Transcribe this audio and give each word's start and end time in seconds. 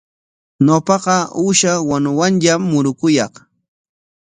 Ñawpaqa 0.65 1.15
uusha 1.41 1.73
wanuwanllam 1.89 2.61
murukuyaq. 2.71 3.33